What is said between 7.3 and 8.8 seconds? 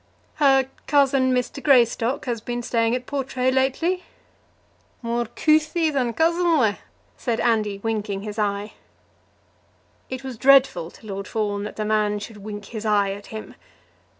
Andy, winking his eye.